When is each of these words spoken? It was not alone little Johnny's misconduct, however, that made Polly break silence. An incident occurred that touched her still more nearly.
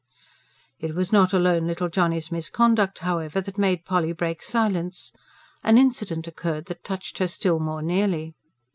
It 0.79 0.95
was 0.95 1.13
not 1.13 1.31
alone 1.31 1.67
little 1.67 1.87
Johnny's 1.87 2.31
misconduct, 2.31 2.97
however, 3.05 3.39
that 3.39 3.59
made 3.59 3.85
Polly 3.85 4.13
break 4.13 4.41
silence. 4.41 5.11
An 5.63 5.77
incident 5.77 6.25
occurred 6.27 6.65
that 6.69 6.83
touched 6.83 7.19
her 7.19 7.27
still 7.27 7.59
more 7.59 7.83
nearly. 7.83 8.33